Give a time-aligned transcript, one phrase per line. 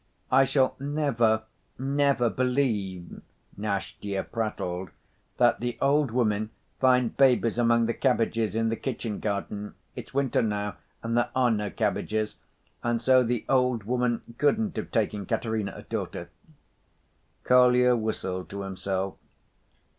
[0.31, 1.43] "I shall never,
[1.77, 3.21] never believe,"
[3.55, 4.89] Nastya prattled,
[5.37, 9.75] "that the old women find babies among the cabbages in the kitchen‐garden.
[9.95, 12.37] It's winter now and there are no cabbages,
[12.81, 16.31] and so the old woman couldn't have taken Katerina a daughter."
[17.43, 19.17] Kolya whistled to himself.